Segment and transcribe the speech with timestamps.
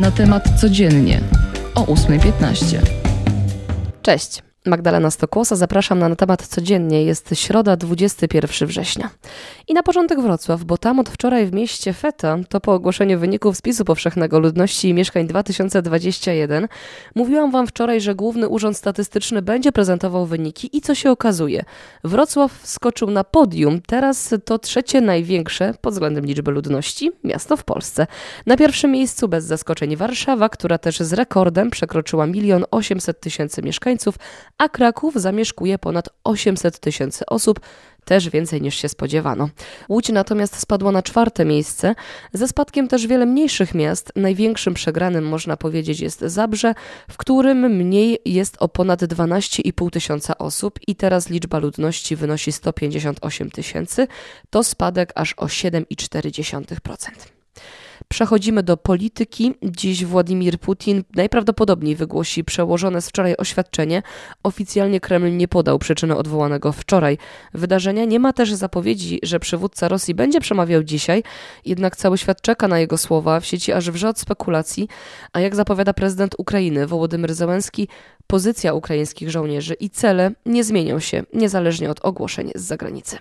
[0.00, 1.20] Na temat codziennie
[1.74, 2.78] o 8.15.
[4.02, 4.49] Cześć.
[4.66, 7.04] Magdalena Stokłosa, zapraszam na, na temat codziennie.
[7.04, 9.10] Jest środa, 21 września.
[9.68, 13.56] I na początek Wrocław, bo tam od wczoraj w mieście Feta, to po ogłoszeniu wyników
[13.56, 16.68] spisu powszechnego ludności i mieszkań 2021,
[17.14, 21.64] mówiłam wam wczoraj, że Główny Urząd Statystyczny będzie prezentował wyniki i co się okazuje?
[22.04, 23.80] Wrocław wskoczył na podium.
[23.86, 28.06] Teraz to trzecie największe pod względem liczby ludności miasto w Polsce.
[28.46, 34.14] Na pierwszym miejscu bez zaskoczeń Warszawa, która też z rekordem przekroczyła milion 800 tysięcy mieszkańców,
[34.60, 37.60] a Kraków zamieszkuje ponad 800 tysięcy osób,
[38.04, 39.48] też więcej niż się spodziewano.
[39.88, 41.94] Łódź natomiast spadła na czwarte miejsce,
[42.32, 44.12] ze spadkiem też wiele mniejszych miast.
[44.16, 46.74] Największym przegranym można powiedzieć jest Zabrze,
[47.10, 53.50] w którym mniej jest o ponad 12,5 tysiąca osób i teraz liczba ludności wynosi 158
[53.50, 54.06] tysięcy.
[54.50, 57.39] To spadek aż o 7,4%.
[58.08, 59.54] Przechodzimy do polityki.
[59.62, 64.02] Dziś Władimir Putin najprawdopodobniej wygłosi przełożone z wczoraj oświadczenie.
[64.42, 67.18] Oficjalnie Kreml nie podał przyczyny odwołanego wczoraj
[67.54, 68.04] wydarzenia.
[68.04, 71.22] Nie ma też zapowiedzi, że przywódca Rosji będzie przemawiał dzisiaj,
[71.64, 73.40] jednak cały świat czeka na jego słowa.
[73.40, 74.88] W sieci aż wrze od spekulacji,
[75.32, 77.88] a jak zapowiada prezydent Ukrainy Wołodymyr Zełenski,
[78.26, 83.18] pozycja ukraińskich żołnierzy i cele nie zmienią się niezależnie od ogłoszeń z zagranicy.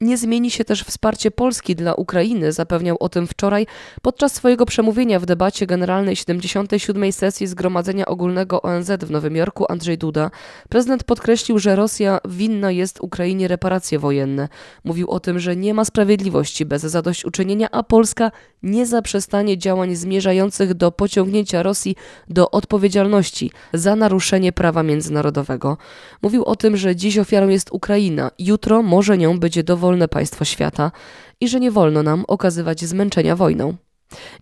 [0.00, 3.66] Nie zmieni się też wsparcie Polski dla Ukrainy, zapewniał o tym wczoraj
[4.02, 7.12] podczas swojego przemówienia w debacie generalnej 77.
[7.12, 10.30] sesji Zgromadzenia Ogólnego ONZ w Nowym Jorku Andrzej Duda.
[10.68, 14.48] Prezydent podkreślił, że Rosja winna jest Ukrainie reparacje wojenne.
[14.84, 18.30] Mówił o tym, że nie ma sprawiedliwości bez zadośćuczynienia, a Polska
[18.62, 21.96] nie zaprzestanie działań zmierzających do pociągnięcia Rosji
[22.28, 25.76] do odpowiedzialności za naruszenie prawa międzynarodowego.
[26.22, 30.92] Mówił o tym, że dziś ofiarą jest Ukraina, jutro może nią być dowolne państwo świata
[31.40, 33.76] i że nie wolno nam okazywać zmęczenia wojną.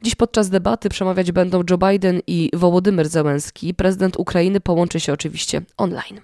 [0.03, 3.75] Dziś podczas debaty przemawiać będą Joe Biden i Wołodymyr Zełenski.
[3.75, 6.21] Prezydent Ukrainy połączy się oczywiście online.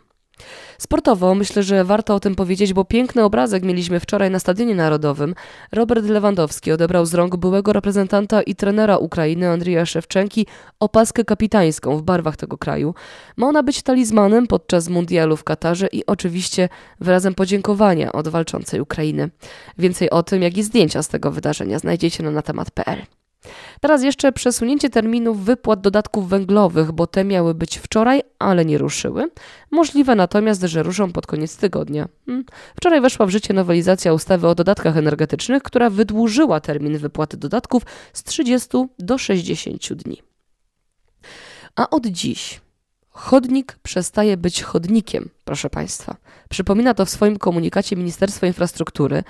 [0.83, 5.35] Sportowo myślę, że warto o tym powiedzieć, bo piękny obrazek mieliśmy wczoraj na Stadionie Narodowym.
[5.73, 10.47] Robert Lewandowski odebrał z rąk byłego reprezentanta i trenera Ukrainy Andrija Szewczenki
[10.81, 12.95] opaskę kapitańską w barwach tego kraju.
[13.37, 16.69] Ma ona być talizmanem podczas mundialu w Katarze i oczywiście
[17.01, 19.31] wyrazem podziękowania od walczącej Ukrainy.
[19.79, 23.22] Więcej o tym, jak i zdjęcia z tego wydarzenia znajdziecie na natemat.pl.
[23.81, 29.31] Teraz jeszcze przesunięcie terminów wypłat dodatków węglowych, bo te miały być wczoraj, ale nie ruszyły.
[29.71, 32.09] Możliwe natomiast, że ruszą pod koniec tygodnia.
[32.27, 32.45] Hmm.
[32.77, 37.83] Wczoraj weszła w życie nowelizacja ustawy o dodatkach energetycznych, która wydłużyła termin wypłaty dodatków
[38.13, 40.23] z 30 do 60 dni.
[41.77, 42.61] A od dziś
[43.13, 46.17] Chodnik przestaje być chodnikiem, proszę Państwa.
[46.49, 49.25] Przypomina to w swoim komunikacie Ministerstwo Infrastruktury.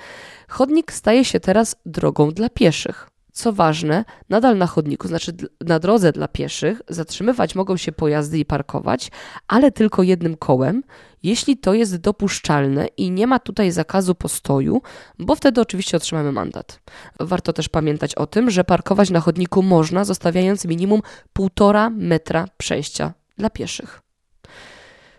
[0.49, 3.12] Chodnik staje się teraz drogą dla pieszych.
[3.33, 8.45] Co ważne, nadal na chodniku, znaczy na drodze dla pieszych, zatrzymywać mogą się pojazdy i
[8.45, 9.11] parkować,
[9.49, 10.83] ale tylko jednym kołem,
[11.23, 14.83] jeśli to jest dopuszczalne i nie ma tutaj zakazu postoju,
[15.19, 16.81] bo wtedy oczywiście otrzymamy mandat.
[17.21, 21.01] Warto też pamiętać o tym, że parkować na chodniku można, zostawiając minimum
[21.39, 24.01] 1,5 metra przejścia dla pieszych.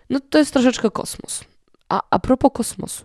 [0.09, 1.52] No to jest troszeczkę kosmos.
[1.93, 3.03] A a propos kosmosu,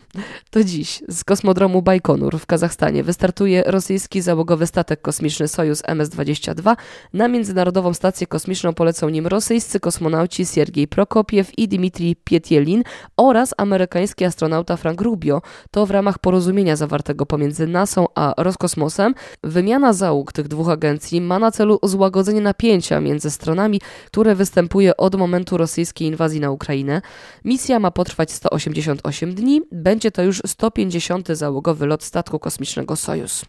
[0.50, 6.76] to dziś z kosmodromu Bajkonur w Kazachstanie wystartuje rosyjski załogowy statek kosmiczny Sojus MS-22.
[7.12, 12.82] Na Międzynarodową Stację Kosmiczną polecą nim rosyjscy kosmonauci Siergiej Prokopiew i Dmitrij Pietielin
[13.16, 15.42] oraz amerykański astronauta Frank Rubio.
[15.70, 19.14] To w ramach porozumienia zawartego pomiędzy NASA a Roskosmosem.
[19.44, 25.14] Wymiana załóg tych dwóch agencji ma na celu złagodzenie napięcia między stronami, które występuje od
[25.14, 27.02] momentu rosyjskiej inwazji na Ukrainę.
[27.44, 31.28] Misja ma potrwać 188 dni, będzie to już 150.
[31.28, 33.44] załogowy lot statku kosmicznego Sojus.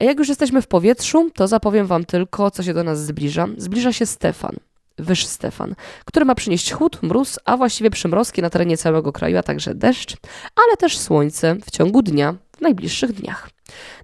[0.00, 3.48] A jak już jesteśmy w powietrzu, to zapowiem Wam tylko, co się do nas zbliża.
[3.56, 4.56] Zbliża się Stefan,
[4.98, 9.42] wyż Stefan, który ma przynieść chłód, mróz, a właściwie przymrozki na terenie całego kraju, a
[9.42, 10.16] także deszcz,
[10.56, 13.50] ale też słońce w ciągu dnia, najbliższych dniach.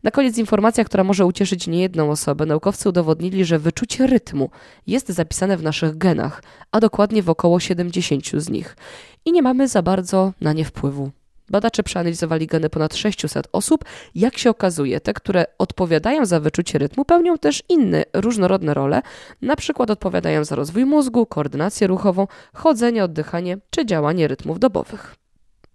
[0.03, 2.47] Na koniec informacja, która może ucieszyć niejedną osobę.
[2.47, 4.51] Naukowcy udowodnili, że wyczucie rytmu
[4.87, 8.77] jest zapisane w naszych genach, a dokładnie w około 70 z nich.
[9.25, 11.11] I nie mamy za bardzo na nie wpływu.
[11.51, 13.85] Badacze przeanalizowali geny ponad 600 osób.
[14.15, 19.03] Jak się okazuje, te, które odpowiadają za wyczucie rytmu, pełnią też inne różnorodne role,
[19.43, 25.18] na przykład odpowiadają za rozwój mózgu, koordynację ruchową, chodzenie, oddychanie czy działanie rytmów dobowych.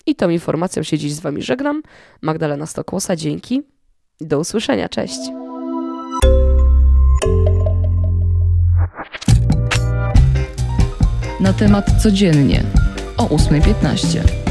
[0.06, 1.82] I tą informacją się dziś z Wami żegnam.
[2.22, 3.62] Magdalena Stokłosa, dzięki.
[4.22, 5.20] Do usłyszenia, cześć.
[11.40, 12.64] Na temat codziennie
[13.18, 14.43] o 8.15.